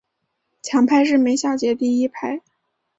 [0.63, 2.41] 强拍是每小节第一拍。